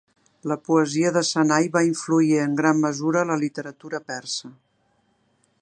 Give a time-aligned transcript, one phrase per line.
[0.51, 4.55] La poesia de Sanai va influir en gran mesura la literatura persa.